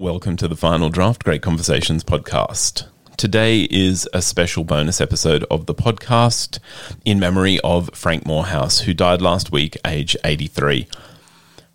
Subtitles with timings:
[0.00, 2.86] Welcome to the Final Draft Great Conversations podcast.
[3.18, 6.58] Today is a special bonus episode of the podcast
[7.04, 10.88] in memory of Frank Moorhouse, who died last week, age 83.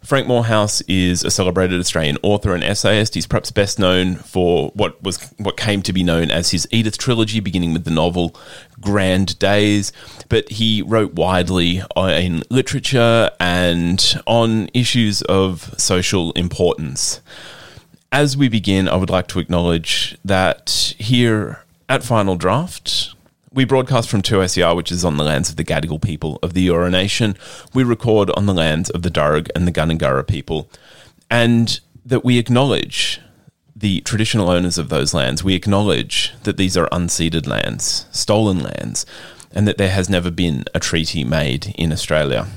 [0.02, 3.14] Frank Moorhouse is a celebrated Australian author and essayist.
[3.14, 6.98] He's perhaps best known for what was what came to be known as his Edith
[6.98, 8.36] trilogy, beginning with the novel
[8.82, 9.92] Grand Days.
[10.30, 17.22] But he wrote widely uh, in literature and on issues of social importance.
[18.16, 23.14] As we begin, I would like to acknowledge that here at Final Draft,
[23.52, 26.66] we broadcast from 2SER, which is on the lands of the Gadigal people of the
[26.66, 27.36] Eora Nation.
[27.74, 30.70] We record on the lands of the Darug and the Gundungurra people.
[31.30, 33.20] And that we acknowledge
[33.76, 35.44] the traditional owners of those lands.
[35.44, 39.06] We acknowledge that these are unceded lands, stolen lands,
[39.52, 42.48] and that there has never been a treaty made in Australia.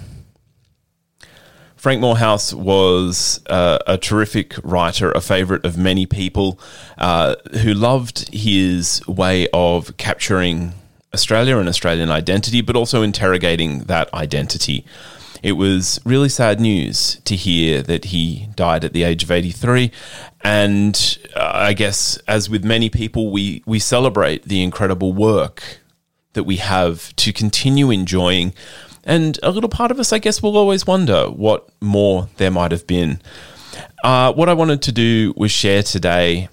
[1.79, 6.59] Frank Moorhouse was uh, a terrific writer, a favourite of many people
[6.99, 10.73] uh, who loved his way of capturing
[11.15, 14.85] Australia and Australian identity, but also interrogating that identity.
[15.41, 19.93] It was really sad news to hear that he died at the age of 83.
[20.43, 25.79] And uh, I guess, as with many people, we, we celebrate the incredible work
[26.33, 28.53] that we have to continue enjoying
[29.09, 32.71] and a little part of us, I guess, will always wonder what more there might
[32.71, 33.21] have been.
[34.05, 36.49] Uh, what I wanted to do was share today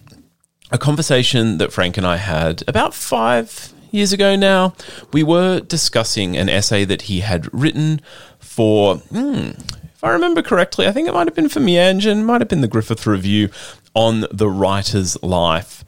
[0.71, 4.73] a conversation that Frank and I had about five years ago now.
[5.11, 8.01] We were discussing an essay that he had written
[8.39, 9.51] for, hmm,
[9.93, 12.61] if I remember correctly, I think it might have been for Meanjin, might have been
[12.61, 13.49] the Griffith Review
[13.93, 15.83] on the writer's life.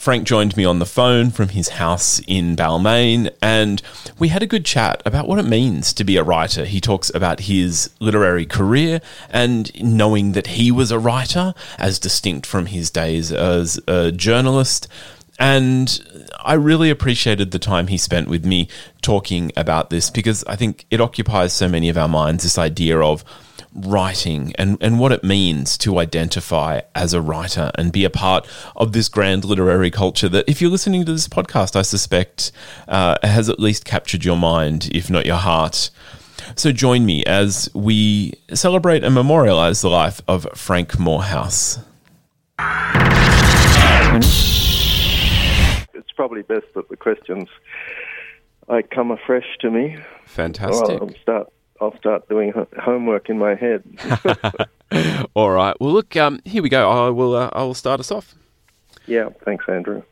[0.00, 3.82] Frank joined me on the phone from his house in Balmain, and
[4.18, 6.64] we had a good chat about what it means to be a writer.
[6.64, 12.46] He talks about his literary career and knowing that he was a writer, as distinct
[12.46, 14.88] from his days as a journalist.
[15.38, 16.02] And
[16.40, 18.68] I really appreciated the time he spent with me
[19.02, 22.98] talking about this because I think it occupies so many of our minds this idea
[22.98, 23.22] of
[23.74, 28.48] writing and, and what it means to identify as a writer and be a part
[28.74, 32.52] of this grand literary culture that, if you're listening to this podcast, I suspect
[32.88, 35.90] uh, has at least captured your mind, if not your heart.
[36.56, 41.78] So join me as we celebrate and memorialize the life of Frank Moorhouse.
[45.94, 47.48] It's probably best that the questions
[48.68, 49.98] I come afresh to me.
[50.26, 51.00] Fantastic.
[51.00, 53.82] I'll start I'll start doing homework in my head.
[55.34, 55.74] All right.
[55.80, 56.90] Well, look, um, here we go.
[56.90, 57.34] I will.
[57.34, 58.34] Uh, I will start us off.
[59.06, 59.30] Yeah.
[59.44, 60.02] Thanks, Andrew.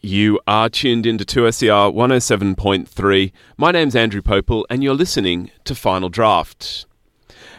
[0.00, 3.32] You are tuned into 2SER 107.3.
[3.56, 6.86] My name's Andrew Popel, and you're listening to Final Draft.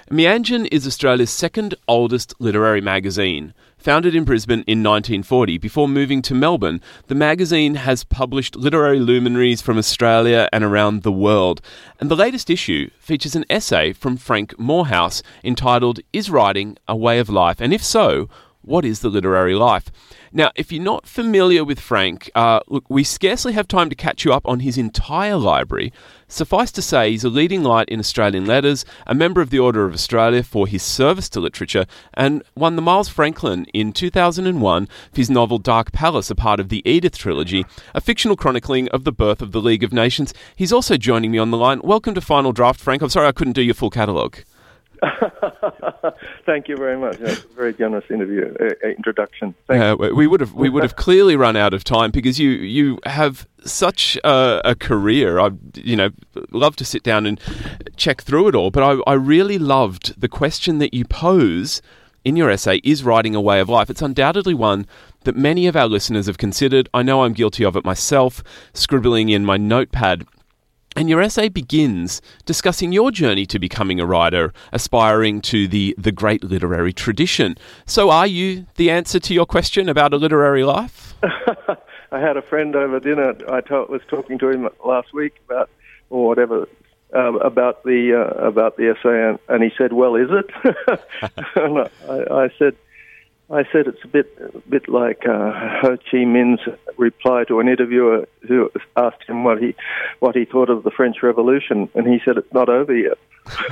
[0.09, 3.53] Meanjin is Australia's second oldest literary magazine.
[3.79, 9.61] Founded in Brisbane in 1940, before moving to Melbourne, the magazine has published literary luminaries
[9.61, 11.61] from Australia and around the world.
[11.97, 17.19] And the latest issue features an essay from Frank Moorhouse entitled Is Writing a Way
[17.19, 17.61] of Life?
[17.61, 18.27] And if so,
[18.61, 19.91] what is the literary life?
[20.31, 24.25] Now, if you're not familiar with Frank, uh, look, we scarcely have time to catch
[24.25, 25.91] you up on his entire library.
[26.27, 29.85] Suffice to say, he's a leading light in Australian letters, a member of the Order
[29.85, 35.15] of Australia for his service to literature, and won the Miles Franklin in 2001 for
[35.15, 37.65] his novel Dark Palace, a part of the Edith trilogy,
[37.95, 40.33] a fictional chronicling of the birth of the League of Nations.
[40.55, 41.81] He's also joining me on the line.
[41.83, 43.01] Welcome to Final Draft, Frank.
[43.01, 44.37] I'm sorry I couldn't do your full catalogue.
[46.45, 47.17] Thank you very much.
[47.17, 49.55] That's a very generous interview uh, introduction.
[49.69, 52.99] Uh, we would have we would have clearly run out of time because you you
[53.05, 55.39] have such a, a, career.
[55.39, 56.09] I you know
[56.51, 57.39] love to sit down and
[57.95, 61.81] check through it all, but I, I really loved the question that you pose
[62.25, 62.81] in your essay.
[62.83, 63.89] Is writing a way of life?
[63.89, 64.85] It's undoubtedly one
[65.23, 66.89] that many of our listeners have considered.
[66.93, 68.43] I know I'm guilty of it myself,
[68.73, 70.25] scribbling in my notepad
[70.99, 76.11] and your essay begins discussing your journey to becoming a writer, aspiring to the, the
[76.11, 77.57] great literary tradition.
[77.85, 81.13] So, are you the answer to your question about a literary life?
[82.11, 83.33] I had a friend over dinner.
[83.47, 85.69] I was talking to him last week about,
[86.09, 86.67] or whatever,
[87.15, 90.99] uh, about the uh, about the essay, and, and, he said, "Well, is it?"
[91.55, 91.77] and
[92.09, 92.75] I, I said,
[93.51, 96.61] I said it's a bit, a bit like uh, Ho Chi Minh's
[96.97, 99.75] reply to an interviewer who asked him what he,
[100.19, 103.17] what he thought of the French Revolution, and he said it's not over yet.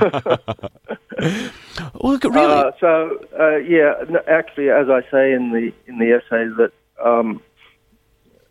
[1.94, 2.36] well, look, really.
[2.36, 3.94] Uh, so uh, yeah,
[4.26, 6.72] actually, as I say in the in the essay, that
[7.04, 7.40] um,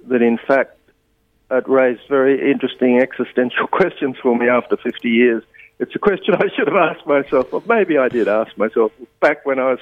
[0.08, 0.78] that in fact
[1.52, 5.44] it raised very interesting existential questions for me after 50 years.
[5.80, 9.46] It's a question I should have asked myself, or maybe I did ask myself back
[9.46, 9.80] when I was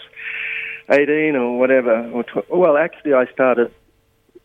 [0.90, 2.10] 18 or whatever.
[2.12, 3.72] Or tw- well, actually, I started,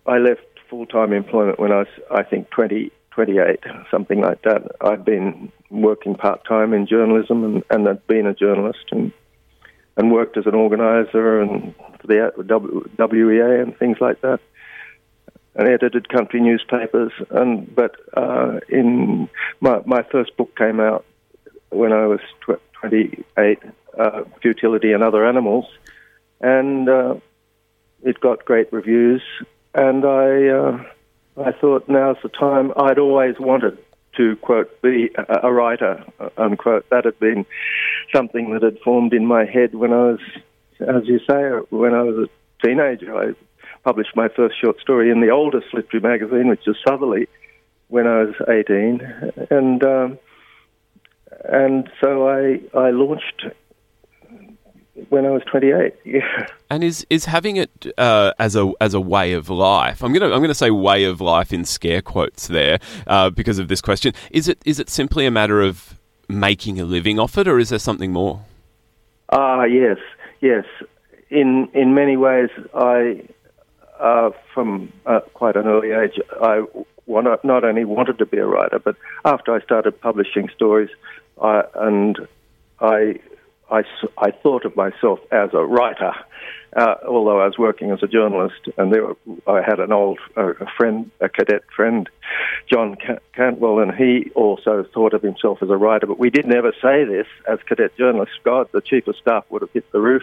[0.07, 3.61] I left full time employment when I was, I think, 20, 28,
[3.91, 4.63] something like that.
[4.81, 9.13] I'd been working part time in journalism and, and I'd been a journalist and
[9.97, 12.33] and worked as an organizer and for the
[12.97, 14.41] WEA and things like that
[15.55, 17.13] and edited country newspapers.
[17.31, 19.29] And but uh, in
[19.61, 21.05] my my first book came out
[21.71, 23.59] when I was tw- 28,
[23.99, 25.67] uh, Futility and Other Animals,
[26.41, 27.15] and uh,
[28.03, 29.23] it got great reviews.
[29.75, 30.85] And I uh,
[31.45, 32.73] I thought now's the time.
[32.77, 33.79] I'd always wanted
[34.17, 36.05] to quote be a, writer
[36.37, 36.89] unquote.
[36.91, 37.47] That had been
[38.15, 40.21] something that had formed in my head when I was,
[40.81, 43.17] as you say, when I was a teenager.
[43.17, 43.35] I
[43.85, 47.29] published my first short story in the oldest literary magazine, which is Southerly,
[47.89, 49.01] when I was 18,
[49.51, 50.19] and um,
[51.45, 53.47] and so I I launched
[55.09, 55.95] when I was 28.
[56.05, 56.47] Yeah.
[56.69, 60.03] And is is having it uh, as a as a way of life?
[60.03, 63.69] I'm gonna I'm gonna say way of life in scare quotes there uh, because of
[63.69, 64.13] this question.
[64.31, 65.99] Is it is it simply a matter of
[66.29, 68.45] making a living off it, or is there something more?
[69.31, 69.99] Ah, yes,
[70.41, 70.65] yes.
[71.29, 73.23] In in many ways, I
[74.01, 76.63] uh, from uh, quite an early age, I
[77.07, 80.91] not only wanted to be a writer, but after I started publishing stories,
[81.43, 82.19] I, and
[82.81, 83.21] I,
[83.71, 83.83] I,
[84.19, 86.13] I thought of myself as a writer.
[86.77, 89.09] Uh, although I was working as a journalist, and there,
[89.47, 92.09] I had an old uh, friend, a cadet friend,
[92.73, 92.97] John
[93.35, 96.07] Cantwell, and he also thought of himself as a writer.
[96.07, 98.37] But we did never say this as cadet journalists.
[98.45, 100.23] God, the chief of staff would have hit the roof.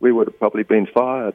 [0.00, 1.34] We would have probably been fired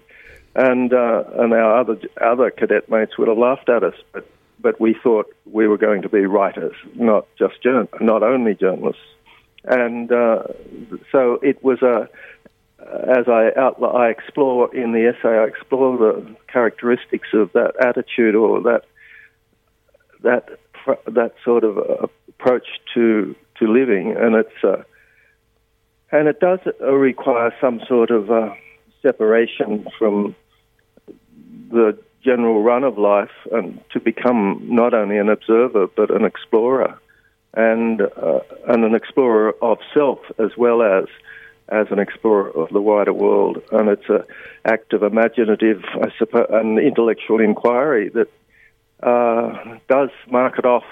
[0.56, 4.28] and uh, and our other other cadet mates would have laughed at us, but
[4.60, 9.02] but we thought we were going to be writers, not just journal, not only journalists,
[9.64, 10.44] and uh,
[11.12, 12.10] so it was a.
[12.82, 18.60] As I I explore in the essay, I explore the characteristics of that attitude or
[18.62, 18.86] that
[20.24, 20.50] that
[21.06, 21.78] that sort of
[22.28, 24.84] approach to to living, and it's uh,
[26.12, 28.54] and it does require some sort of uh,
[29.04, 30.36] separation from
[31.70, 37.00] the general run of life and to become not only an observer but an explorer
[37.54, 41.06] and uh, and an explorer of self as well as
[41.70, 43.62] as an explorer of the wider world.
[43.72, 44.24] And it's an
[44.66, 48.30] act of imaginative I suppose an intellectual inquiry that
[49.04, 50.86] uh, does mark it off.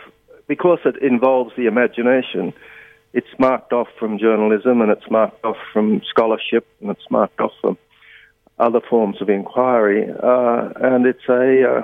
[0.48, 2.54] Because it involves the imagination
[3.14, 7.52] it's marked off from journalism and it's marked off from scholarship and it's marked off
[7.62, 7.78] from
[8.60, 11.82] other forms of inquiry, uh, and it's a uh,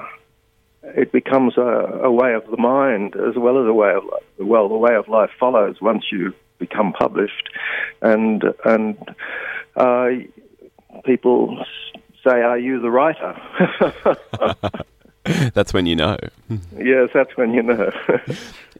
[0.95, 1.61] it becomes a,
[2.03, 4.23] a, way of the mind as well as a way of life.
[4.39, 7.49] Well, the way of life follows once you become published,
[8.01, 8.97] and and
[9.75, 10.07] uh,
[11.03, 11.65] people
[12.23, 13.35] say, "Are you the writer?"
[15.53, 16.17] that's when you know.
[16.77, 17.91] yes, that's when you know.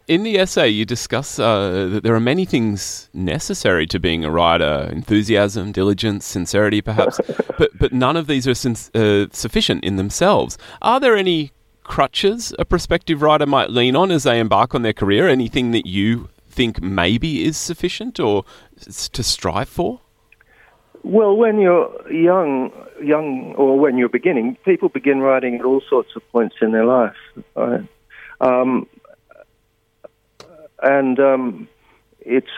[0.07, 4.29] In the essay, you discuss uh, that there are many things necessary to being a
[4.29, 7.19] writer enthusiasm, diligence, sincerity, perhaps,
[7.57, 10.59] but, but none of these are sin- uh, sufficient in themselves.
[10.83, 11.51] Are there any
[11.85, 15.29] crutches a prospective writer might lean on as they embark on their career?
[15.29, 18.43] Anything that you think maybe is sufficient or
[19.13, 20.01] to strive for?
[21.03, 22.71] Well, when you're young,
[23.01, 26.86] young, or when you're beginning, people begin writing at all sorts of points in their
[26.86, 27.15] life.
[27.55, 27.88] Right?
[28.41, 28.88] Um,
[30.81, 31.67] and um,
[32.21, 32.50] it's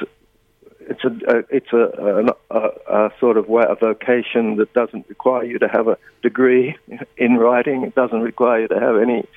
[0.90, 5.44] it's a, a it's a, a, a, sort of way, a vocation that doesn't require
[5.44, 6.76] you to have a degree
[7.18, 7.84] in writing.
[7.84, 9.28] It doesn't require you to have any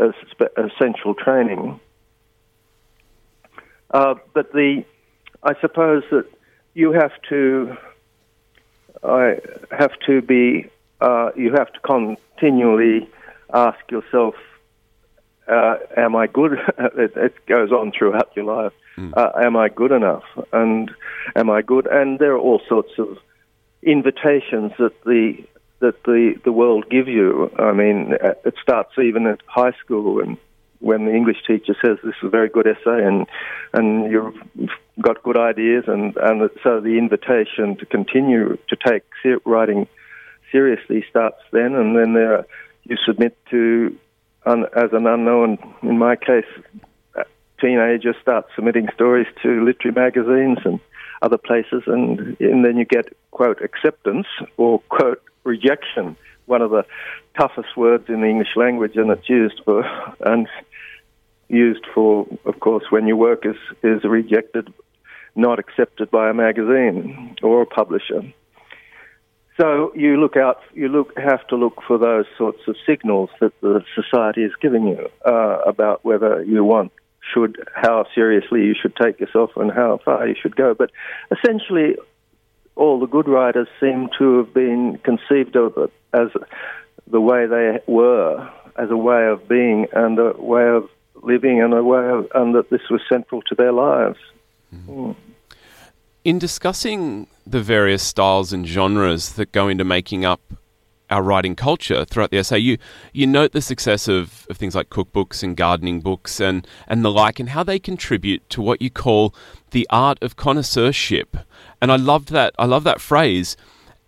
[0.00, 0.12] uh,
[0.56, 1.80] essential training.
[3.90, 4.84] Uh, but the
[5.42, 6.26] I suppose that
[6.74, 7.76] you have to
[9.02, 9.38] I
[9.70, 10.68] have to be
[11.00, 13.08] uh, you have to continually
[13.52, 14.34] ask yourself
[15.48, 16.52] uh, am I good?
[16.78, 18.72] it, it, goes on throughout your life.
[18.96, 19.12] Mm.
[19.16, 20.24] Uh, am I good enough?
[20.52, 20.90] And
[21.34, 21.86] am I good?
[21.86, 23.18] And there are all sorts of
[23.82, 25.44] invitations that the
[25.80, 27.50] that the the world give you.
[27.58, 30.38] I mean, uh, it starts even at high school when
[30.80, 33.26] when the English teacher says this is a very good essay and
[33.72, 39.04] and you've got good ideas and and so the invitation to continue to take
[39.44, 39.88] writing
[40.52, 42.46] seriously starts then and then there
[42.84, 43.98] you submit to
[44.46, 46.44] as an unknown, in my case,
[47.60, 50.80] teenager, start submitting stories to literary magazines and
[51.22, 56.84] other places, and, and then you get, quote, acceptance or, quote, rejection, one of the
[57.38, 59.84] toughest words in the English language, and it's used for,
[60.20, 60.48] and
[61.48, 64.72] used for, of course, when your work is, is rejected,
[65.34, 68.22] not accepted by a magazine or a publisher.
[69.58, 73.58] So you look out, you look have to look for those sorts of signals that
[73.62, 76.92] the society is giving you uh, about whether you want,
[77.32, 80.74] should, how seriously you should take yourself and how far you should go.
[80.74, 80.90] But
[81.30, 81.96] essentially,
[82.76, 86.28] all the good writers seem to have been conceived of as
[87.06, 90.88] the way they were, as a way of being and a way of
[91.22, 94.18] living and a way of, and that this was central to their lives.
[94.74, 95.16] Mm.
[96.24, 100.40] In discussing the various styles and genres that go into making up
[101.10, 102.78] our writing culture throughout the essay, you
[103.12, 107.10] you note the success of, of things like cookbooks and gardening books and, and the
[107.10, 109.34] like, and how they contribute to what you call
[109.70, 111.36] the art of connoisseurship.
[111.80, 112.54] And I loved that.
[112.58, 113.56] I love that phrase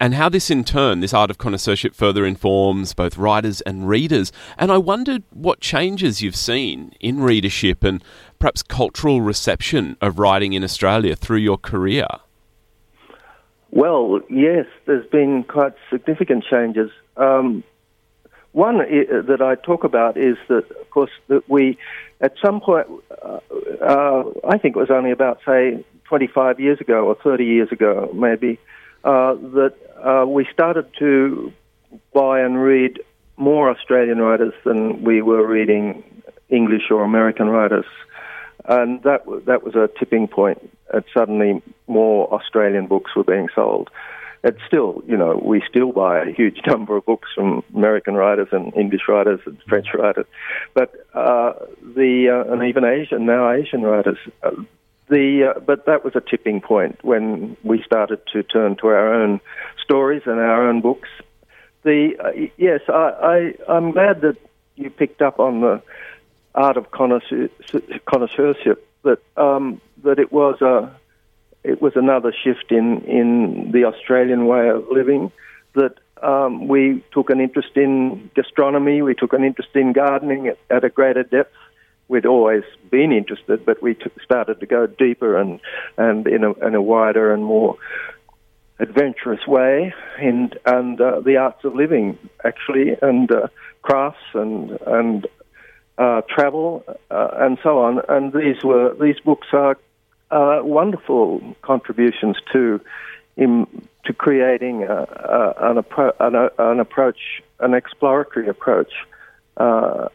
[0.01, 4.31] and how this in turn, this art of connoisseurship, further informs both writers and readers.
[4.57, 8.03] And I wondered what changes you've seen in readership and
[8.39, 12.07] perhaps cultural reception of writing in Australia through your career.
[13.71, 16.91] Well, yes, there's been quite significant changes.
[17.17, 17.65] Um,
[18.53, 21.79] one that I talk about is that, of course, that we,
[22.21, 22.87] at some point,
[23.23, 23.41] uh,
[23.81, 28.11] uh, I think it was only about, say, 25 years ago or 30 years ago,
[28.15, 28.59] maybe,
[29.05, 31.53] uh, that uh, we started to
[32.15, 33.01] buy and read
[33.37, 36.03] more Australian writers than we were reading
[36.49, 37.87] English or American writers.
[38.65, 40.71] And that, that was a tipping point.
[40.93, 43.91] And suddenly more Australian books were being sold.
[44.45, 48.49] It's still, you know, we still buy a huge number of books from American writers
[48.53, 50.27] and English writers and French writers,
[50.75, 51.55] but uh,
[51.97, 54.19] the uh, and even Asian now Asian writers.
[54.43, 54.53] Uh,
[55.09, 59.13] the uh, but that was a tipping point when we started to turn to our
[59.15, 59.41] own
[59.83, 61.09] stories and our own books.
[61.83, 64.37] The uh, yes, I, I I'm glad that
[64.77, 65.83] you picked up on the
[66.55, 68.88] art of connoisseurship.
[69.03, 70.95] That um, that it was a
[71.65, 75.33] it was another shift in in the Australian way of living.
[75.75, 80.59] That um, we took an interest in gastronomy, we took an interest in gardening at,
[80.71, 81.55] at a greater depth
[82.09, 85.61] we'd always been interested, but we t- started to go deeper and
[85.97, 87.77] and in a, in a wider and more
[88.79, 93.49] adventurous way, and and uh, the arts of living actually, and uh,
[93.83, 95.27] crafts and and
[95.99, 98.01] uh, travel uh, and so on.
[98.09, 99.77] And these were these books are
[100.31, 102.81] uh, wonderful contributions to
[103.37, 103.67] in,
[104.05, 108.93] to creating a, a, an, appro- an, an approach, an exploratory approach
[109.57, 110.09] uh,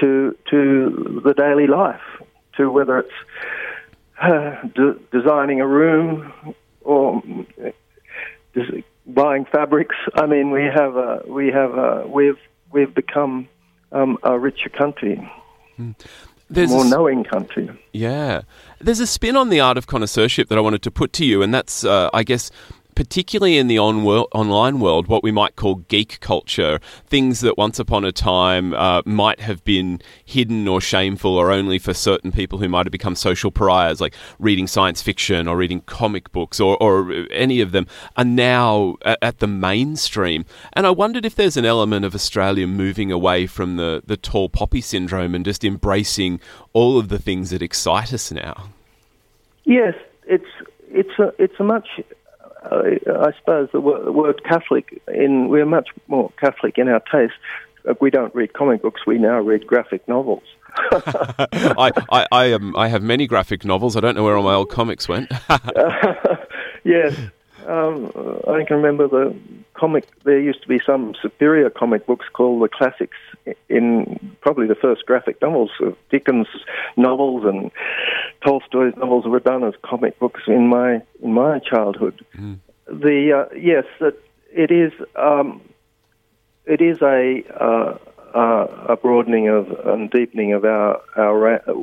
[0.00, 2.02] to to the daily life,
[2.56, 3.18] to whether it's
[4.20, 6.32] uh, de- designing a room
[6.82, 7.22] or
[9.06, 9.96] buying fabrics.
[10.14, 12.38] I mean, we have a, we have a, we've
[12.70, 13.48] we've become
[13.92, 15.30] um, a richer country.
[15.78, 15.94] Mm.
[16.50, 17.70] There's more knowing country.
[17.92, 18.42] Yeah.
[18.78, 21.42] There's a spin on the art of connoisseurship that I wanted to put to you,
[21.42, 22.50] and that's, uh, I guess,
[22.94, 27.58] particularly in the on world, online world, what we might call geek culture, things that
[27.58, 32.32] once upon a time uh, might have been hidden or shameful or only for certain
[32.32, 36.60] people who might have become social pariahs, like reading science fiction or reading comic books
[36.60, 37.86] or, or any of them,
[38.16, 40.44] are now at, at, the mainstream.
[40.72, 44.48] And I wondered if there's an element of Australia moving away from the, the tall
[44.48, 46.40] poppy syndrome and just embracing
[46.72, 48.70] all of the things that excite us now.
[49.64, 49.94] Yes,
[50.26, 50.44] it's
[50.90, 52.00] it's a it's a much
[52.70, 57.34] I, I suppose the word, Catholic in we're much more Catholic in our taste.
[57.88, 60.42] Uh, we don't read comic books; we now read graphic novels.
[60.92, 63.96] I, I, I, um, I have many graphic novels.
[63.96, 65.30] I don't know where all my old comics went.
[65.48, 66.36] uh,
[66.84, 67.16] yes,
[67.66, 68.10] um,
[68.48, 69.36] I can remember the
[69.84, 70.06] comic.
[70.24, 73.18] There used to be some superior comic books called the classics.
[73.68, 76.46] In probably the first graphic novels, of Dickens
[76.96, 77.70] novels and
[78.42, 82.24] Tolstoy's novels were done as comic books in my in my childhood.
[82.34, 82.60] Mm.
[82.86, 84.16] The uh, yes, that
[84.64, 85.60] it is um,
[86.64, 87.98] it is a uh,
[88.34, 91.36] uh, a broadening of and deepening of our our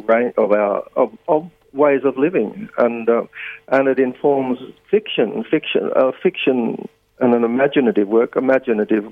[0.07, 3.23] range of our of, of ways of living, and uh,
[3.67, 4.57] and it informs
[4.89, 6.87] fiction, fiction, uh, fiction,
[7.21, 8.35] and an imaginative work.
[8.35, 9.11] Imaginative.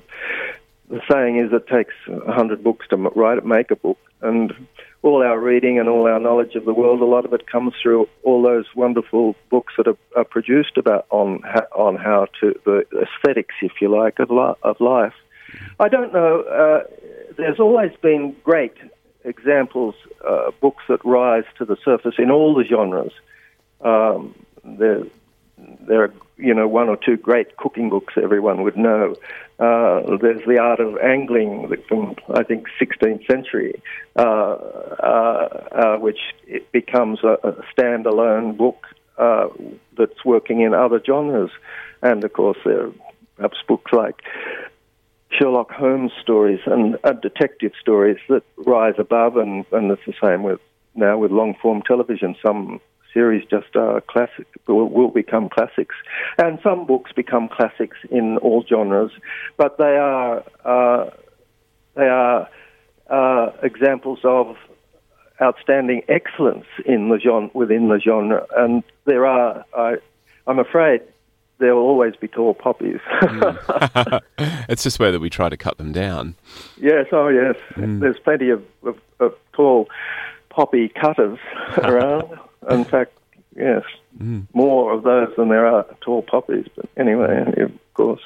[0.88, 4.52] The saying is, it takes a hundred books to write, make a book, and
[5.02, 7.72] all our reading and all our knowledge of the world, a lot of it comes
[7.80, 11.42] through all those wonderful books that are, are produced about on
[11.74, 15.14] on how to the aesthetics, if you like, of, li- of life.
[15.78, 16.42] I don't know.
[16.42, 16.82] Uh,
[17.36, 18.74] there's always been great
[19.24, 19.94] examples,
[20.26, 23.12] uh, books that rise to the surface in all the genres.
[23.80, 25.04] Um, there,
[25.86, 29.14] there are, you know, one or two great cooking books everyone would know.
[29.58, 33.82] Uh, there's the art of angling from, I think, 16th century,
[34.16, 38.86] uh, uh, uh, which it becomes a, a standalone book
[39.18, 39.48] uh,
[39.98, 41.50] that's working in other genres.
[42.02, 42.92] And of course, there are
[43.36, 44.22] perhaps books like
[45.30, 50.60] Sherlock Holmes stories and detective stories that rise above, and, and it's the same with
[50.94, 52.34] now with long form television.
[52.42, 52.80] Some
[53.12, 55.94] series just are classic will, will become classics,
[56.38, 59.12] and some books become classics in all genres,
[59.56, 61.10] but they are uh,
[61.94, 62.48] they are
[63.08, 64.56] uh, examples of
[65.42, 69.96] outstanding excellence in the genre within the genre, and there are I,
[70.46, 71.02] I'm afraid
[71.60, 73.00] there will always be tall poppies.
[73.22, 74.20] mm.
[74.68, 76.34] it's just whether we try to cut them down.
[76.78, 77.54] Yes, oh yes.
[77.74, 78.00] Mm.
[78.00, 79.88] There's plenty of, of, of, tall
[80.48, 81.38] poppy cutters
[81.78, 82.38] around.
[82.68, 83.12] In fact,
[83.56, 83.82] yes,
[84.18, 84.46] mm.
[84.52, 86.66] more of those than there are tall poppies.
[86.76, 88.22] But anyway, of course.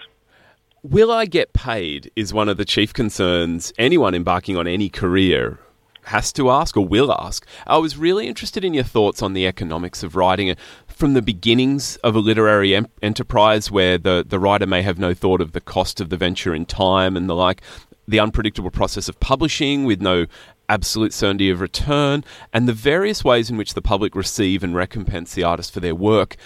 [0.82, 5.58] Will I get paid is one of the chief concerns anyone embarking on any career
[6.04, 7.46] has to ask or will ask.
[7.66, 10.54] I was really interested in your thoughts on the economics of writing
[10.86, 15.14] from the beginnings of a literary em- enterprise where the, the writer may have no
[15.14, 17.62] thought of the cost of the venture in time and the like,
[18.06, 20.26] the unpredictable process of publishing with no
[20.68, 25.34] absolute certainty of return, and the various ways in which the public receive and recompense
[25.34, 26.36] the artist for their work.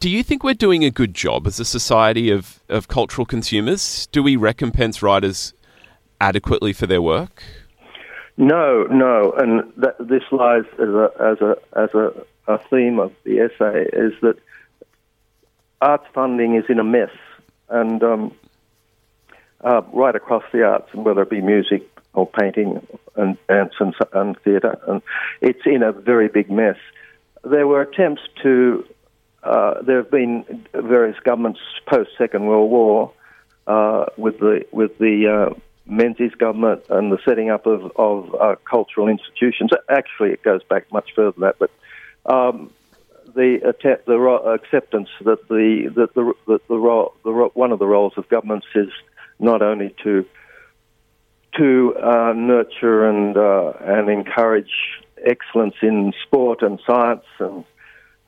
[0.00, 4.06] Do you think we're doing a good job as a society of, of cultural consumers?
[4.12, 5.54] Do we recompense writers
[6.20, 7.42] adequately for their work?
[8.36, 12.12] No, no, and this lies as a as a as a,
[12.46, 14.36] a theme of the essay is that
[15.80, 17.10] arts funding is in a mess,
[17.68, 18.32] and um,
[19.62, 21.82] uh, right across the arts, whether it be music
[22.18, 25.02] or painting and dance and, and theatre, and
[25.40, 26.76] it's in a very big mess.
[27.44, 28.84] There were attempts to.
[29.42, 33.12] Uh, there have been various governments post Second World War
[33.66, 38.56] uh, with the with the uh, Menzies government and the setting up of, of uh,
[38.68, 39.70] cultural institutions.
[39.88, 41.70] Actually, it goes back much further than that, but
[42.26, 42.70] um,
[43.34, 43.74] the,
[44.06, 44.18] the
[44.52, 48.66] acceptance that the that the that the, role, the one of the roles of governments
[48.74, 48.88] is
[49.38, 50.26] not only to
[51.56, 57.64] to uh, nurture and uh, and encourage excellence in sport and science and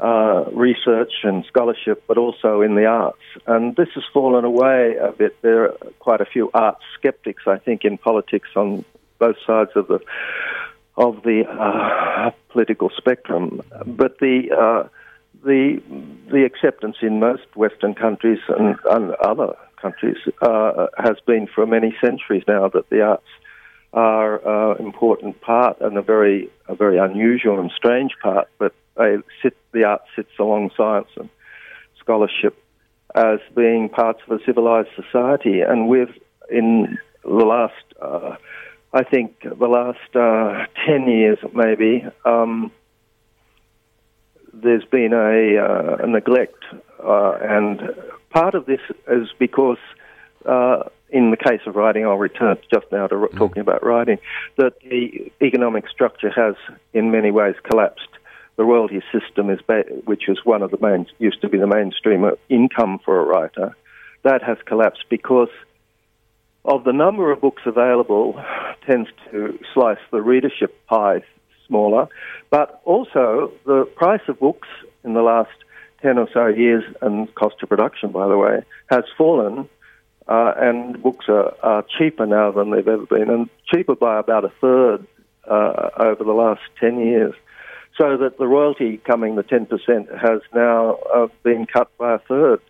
[0.01, 3.21] uh, research and scholarship, but also in the arts.
[3.47, 5.41] And this has fallen away a bit.
[5.43, 8.85] There are quite a few art skeptics, I think, in politics on
[9.19, 10.01] both sides of the
[10.97, 13.61] of the uh, political spectrum.
[13.87, 14.89] But the uh,
[15.45, 15.83] the
[16.31, 21.95] the acceptance in most Western countries and, and other countries uh, has been for many
[22.01, 23.27] centuries now that the arts
[23.93, 28.73] are an uh, important part and a very a very unusual and strange part, but
[29.43, 31.29] sit the art sits along science and
[31.99, 32.57] scholarship
[33.15, 36.15] as being parts of a civilized society, and we've
[36.51, 37.85] in the last.
[38.01, 38.37] Uh,
[38.93, 42.73] I think the last uh, 10 years, maybe, um,
[44.53, 46.65] there's been a, uh, a neglect,
[46.99, 47.81] uh, and
[48.31, 49.79] part of this is because
[50.47, 53.37] uh, in the case of writing, I'll return just now to mm.
[53.37, 54.19] talking about writing,
[54.57, 56.55] that the economic structure has
[56.93, 58.09] in many ways collapsed.
[58.57, 61.67] The royalty system is, ba- which was one of the main, used to be the
[61.67, 63.77] mainstream income for a writer,
[64.23, 65.49] that has collapsed because
[66.65, 68.43] of the number of books available
[68.87, 71.23] tends to slice the readership pie
[71.67, 72.09] smaller,
[72.51, 74.69] but also the price of books
[75.05, 75.51] in the last
[76.03, 79.69] 10 or so years, and cost of production, by the way, has fallen
[80.31, 84.45] uh, and books are, are, cheaper now than they've ever been, and cheaper by about
[84.45, 85.05] a third
[85.51, 87.35] uh, over the last 10 years.
[87.99, 89.69] So that the royalty coming, the 10%,
[90.17, 92.61] has now uh, been cut by a third,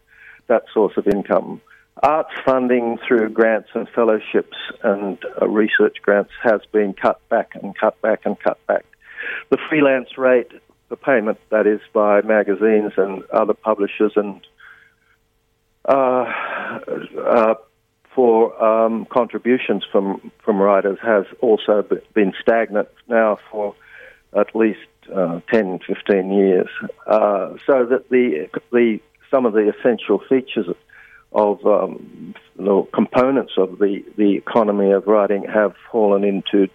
[0.49, 1.61] that source of income.
[2.03, 7.77] Arts funding through grants and fellowships and uh, research grants has been cut back and
[7.79, 8.87] cut back and cut back.
[9.51, 10.51] The freelance rate,
[10.91, 14.41] the payment that is by magazines and other publishers and
[15.89, 16.25] uh,
[17.27, 17.55] uh,
[18.15, 23.75] for um, contributions from, from writers has also been stagnant now for
[24.37, 24.81] at least
[25.15, 26.69] uh, 10, 15 years.
[27.07, 29.01] Uh, so that the, the,
[29.31, 30.67] some of the essential features
[31.33, 36.69] of um, the components of the, the economy of writing have fallen into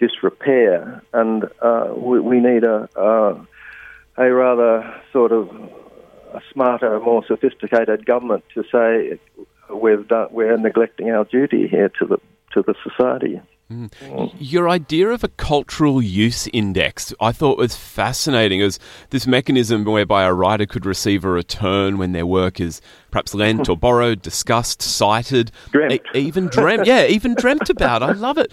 [0.00, 3.46] disrepair, and uh, we, we, need a, a
[4.16, 5.48] rather sort of
[6.34, 9.18] a smarter, more sophisticated government to say
[9.74, 12.18] we've done, we're neglecting our duty here to the
[12.52, 13.40] to the society.
[13.72, 14.34] Mm.
[14.38, 18.78] Your idea of a cultural use index, I thought was fascinating as
[19.10, 22.80] this mechanism whereby a writer could receive a return when their work is
[23.10, 26.00] perhaps lent or borrowed, discussed, cited, Dreamt.
[26.14, 26.86] even dreamt.
[26.86, 28.02] Yeah, even dreamt about.
[28.02, 28.52] I love it.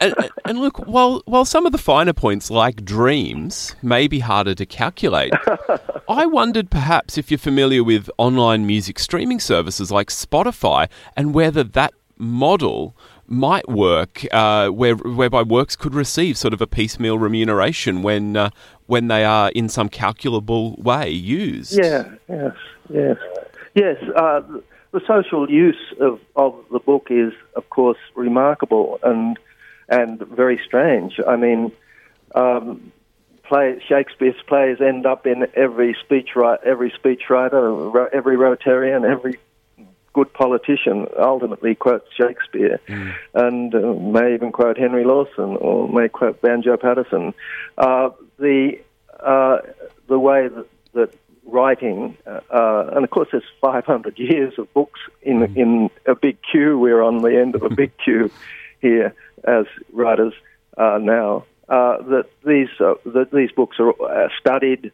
[0.00, 4.54] And, and look, while while some of the finer points, like dreams, may be harder
[4.54, 5.32] to calculate,
[6.08, 11.64] I wondered perhaps if you're familiar with online music streaming services like Spotify and whether
[11.64, 12.96] that model
[13.28, 18.50] might work, uh, where whereby works could receive sort of a piecemeal remuneration when uh,
[18.86, 21.78] when they are in some calculable way used.
[21.78, 22.56] Yeah, yes,
[22.88, 23.16] yes,
[23.74, 23.96] yes.
[24.16, 24.40] Uh,
[24.92, 29.38] the social use of, of the book is, of course, remarkable and
[29.88, 31.20] and very strange.
[31.26, 31.72] I mean,
[32.34, 32.92] um,
[33.44, 39.38] play, Shakespeare's plays end up in every speech every speechwriter, every Rotarian, every
[40.18, 42.80] good politician ultimately quotes Shakespeare,
[43.34, 47.34] and uh, may even quote Henry Lawson or may quote Banjo Paterson.
[47.76, 48.80] Uh, the
[49.20, 49.58] uh,
[50.08, 51.14] the way that, that
[51.46, 56.76] writing, uh, and of course, there's 500 years of books in in a big queue.
[56.76, 58.28] We're on the end of a big queue
[58.80, 60.34] here as writers
[60.76, 61.44] are now.
[61.68, 64.90] Uh, that these uh, that these books are uh, studied,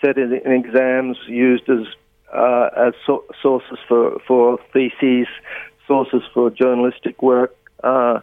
[0.00, 1.84] set in, in exams, used as
[2.32, 5.26] uh, as so- sources for for theses,
[5.86, 7.54] sources for journalistic work.
[7.82, 8.20] Uh,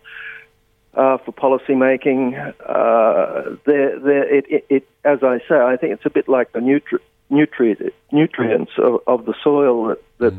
[0.96, 5.94] uh, for policy making, uh, they're, they're, it, it, it, as I say, I think
[5.94, 7.00] it's a bit like the nutri-
[7.32, 10.34] nutri- nutrients of, of the soil that, that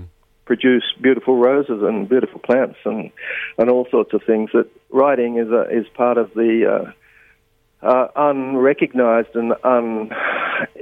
[0.44, 3.12] produce beautiful roses and beautiful plants and,
[3.58, 4.50] and all sorts of things.
[4.52, 6.92] That writing is a, is part of the
[7.82, 10.10] uh, uh, unrecognized and un,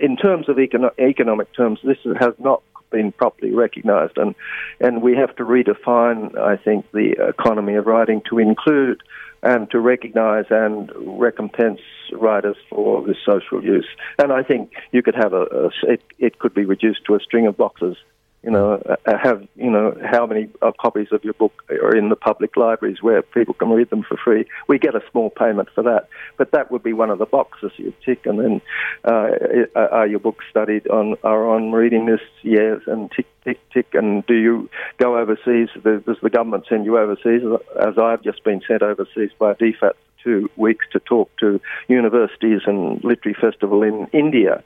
[0.00, 4.34] in terms of econo- economic terms, this has not been properly recognized, and
[4.80, 9.02] and we have to redefine, I think, the economy of writing to include
[9.42, 11.80] and to recognise and recompense
[12.12, 13.86] writers for this social use.
[14.18, 17.20] And I think you could have a, a it, it could be reduced to a
[17.20, 17.96] string of boxes.
[18.42, 22.08] You know, uh, have you know how many uh, copies of your book are in
[22.08, 24.46] the public libraries where people can read them for free?
[24.68, 27.72] We get a small payment for that, but that would be one of the boxes
[27.76, 28.60] you tick, and then
[29.04, 29.30] uh,
[29.74, 32.26] are your books studied on are on reading lists?
[32.42, 33.88] Yes, and tick tick tick.
[33.94, 35.70] And do you go overseas?
[35.82, 37.42] Does the government send you overseas?
[37.80, 42.60] As I've just been sent overseas by DFAT for two weeks to talk to universities
[42.66, 44.62] and literary festival in India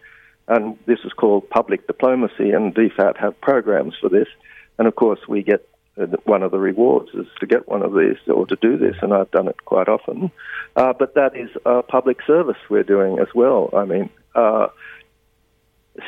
[0.53, 4.29] and this is called public diplomacy, and DFAT have programs for this.
[4.79, 5.67] And of course, we get
[6.01, 8.97] uh, one of the rewards is to get one of these or to do this,
[9.03, 10.31] and I've done it quite often.
[10.77, 13.71] Uh, but that is a public service we're doing as well.
[13.75, 14.69] I mean, uh,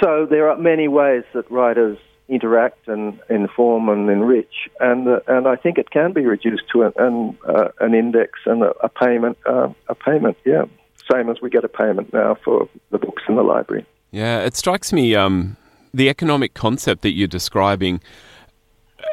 [0.03, 5.47] so there are many ways that writers interact and inform and enrich, and uh, and
[5.47, 8.89] I think it can be reduced to an an, uh, an index and a, a
[8.89, 10.37] payment a payment.
[10.45, 10.65] Yeah,
[11.11, 13.87] same as we get a payment now for the books in the library.
[14.15, 15.57] Yeah, it strikes me um,
[15.93, 18.01] the economic concept that you're describing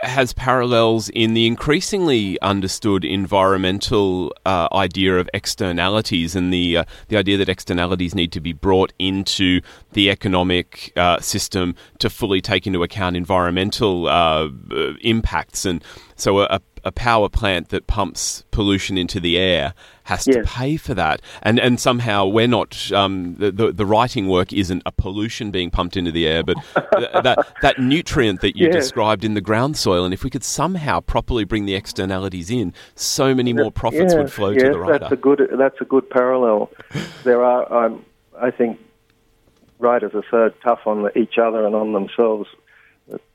[0.04, 7.18] has parallels in the increasingly understood environmental uh, idea of externalities and the uh, the
[7.18, 9.60] idea that externalities need to be brought into
[9.94, 14.50] the economic uh, system to fully take into account environmental uh,
[15.02, 15.66] impacts.
[15.66, 15.84] And
[16.16, 19.74] so a, a power plant that pumps pollution into the air
[20.06, 20.38] has Yes.
[20.38, 24.52] to pay for that, and and somehow we're not um, the, the the writing work
[24.52, 26.58] isn't a pollution being pumped into the air, but
[26.98, 28.76] th- that that nutrient that you Yes.
[28.76, 32.74] described in the ground soil, and if we could somehow properly bring the externalities in,
[32.96, 35.00] so many more profits would flow yes, to the writer.
[35.00, 35.50] That's a good.
[35.58, 36.72] That's a good parallel.
[37.24, 37.86] there are.
[37.86, 38.04] Um,
[38.42, 38.80] I think
[39.80, 42.50] writers are so tough on each other and on themselves.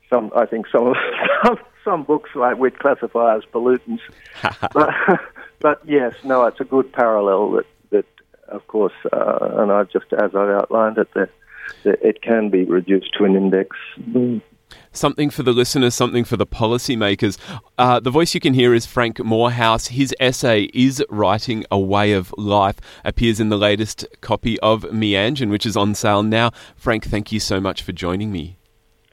[0.09, 0.95] Some, I think, some of
[1.45, 1.57] some,
[1.87, 4.01] some books like we'd classify as pollutants.
[4.73, 4.93] but,
[5.59, 8.05] but yes, no, it's a good parallel that that
[8.49, 11.29] of course, uh, and I've just as I've outlined it that.
[11.83, 13.77] that It can be reduced to an index.
[14.91, 17.37] Something for the listeners, something for the policymakers.
[17.77, 19.87] Uh, the voice you can hear is Frank Moorhouse.
[19.87, 25.49] His essay is Writing a Way of Life, appears in the latest copy of Meanjin,
[25.49, 26.51] which is on sale now.
[26.75, 28.57] Frank, thank you so much for joining me.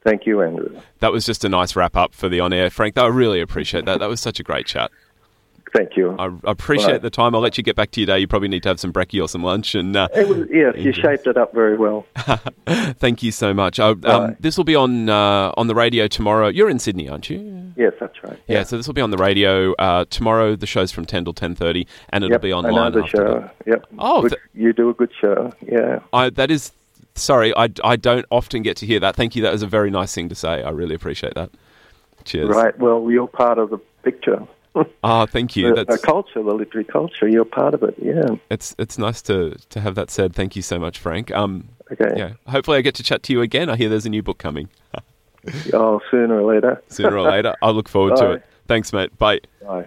[0.04, 0.78] Thank you, Andrew.
[1.00, 2.68] That was just a nice wrap up for the on air.
[2.70, 4.00] Frank, I really appreciate that.
[4.00, 4.90] That was such a great chat.
[5.74, 6.14] Thank you.
[6.20, 7.02] I appreciate Right.
[7.02, 7.34] the time.
[7.34, 8.20] I'll let you get back to your day.
[8.20, 9.74] You probably need to have some brekkie or some lunch.
[9.74, 12.06] And uh, It was, yes, you shaped it up very well.
[12.66, 13.80] thank you so much.
[13.80, 16.46] I, um, This will be on uh, on the radio tomorrow.
[16.46, 17.72] You're in Sydney, aren't you?
[17.76, 18.38] Yes, that's right.
[18.46, 20.54] Yeah, so this will be on the radio uh, tomorrow.
[20.54, 22.92] The show's from ten till ten thirty, and it'll Yep, be I online.
[22.92, 23.40] the show.
[23.40, 23.54] that.
[23.66, 23.86] Yep.
[23.98, 25.52] Oh, th- you do a good show.
[25.66, 26.00] Yeah.
[26.12, 26.70] I, that is
[27.14, 27.55] sorry.
[27.57, 29.16] I, I don't often get to hear that.
[29.16, 29.42] Thank you.
[29.42, 30.62] That was a very nice thing to say.
[30.62, 31.50] I really appreciate that.
[32.24, 32.48] Cheers.
[32.48, 32.79] Right.
[32.79, 34.46] Well, you're part of the picture.
[35.05, 35.72] Ah, thank you.
[35.72, 37.29] the, the culture, the literary culture.
[37.29, 37.94] You're part of it.
[38.03, 38.35] Yeah.
[38.50, 40.35] It's it's nice to to have that said.
[40.35, 41.31] Thank you so much, Frank.
[41.31, 42.12] Um, Okay.
[42.16, 42.33] yeah.
[42.48, 43.70] Hopefully, I get to chat to you again.
[43.70, 44.68] I hear there's a new book coming
[45.72, 46.83] Oh, sooner or later.
[46.88, 47.55] sooner or later.
[47.62, 48.42] I look forward to it.
[48.66, 49.16] Thanks, mate.
[49.16, 49.40] Bye.
[49.62, 49.87] Bye.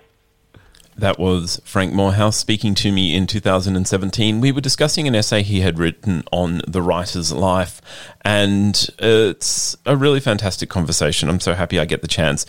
[0.98, 4.42] That was Frank Moorhouse speaking to me in 2017.
[4.42, 7.82] We were discussing an essay he had written on the writer's life,
[8.26, 11.30] and it's a really fantastic conversation.
[11.30, 12.48] I'm so happy I get the chance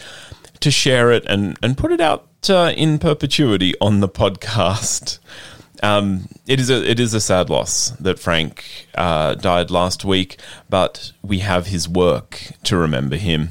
[0.60, 5.18] to share it and, and put it out uh, in perpetuity on the podcast.
[5.82, 10.40] Um, it is a it is a sad loss that Frank uh, died last week,
[10.70, 13.50] but we have his work to remember him.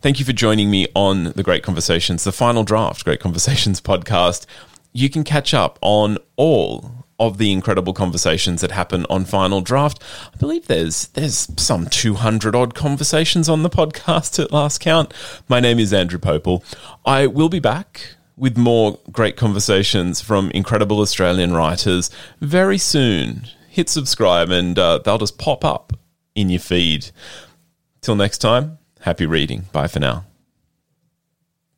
[0.00, 4.46] Thank you for joining me on the Great Conversations, the final draft Great Conversations podcast.
[4.92, 10.00] You can catch up on all of the incredible conversations that happen on Final Draft.
[10.32, 15.12] I believe there's there's some 200 odd conversations on the podcast at last count.
[15.48, 16.62] My name is Andrew Popel.
[17.04, 22.08] I will be back with more great conversations from incredible Australian writers
[22.40, 23.48] very soon.
[23.68, 25.92] Hit subscribe and uh, they'll just pop up
[26.36, 27.10] in your feed.
[28.00, 29.66] Till next time, happy reading.
[29.72, 30.24] Bye for now.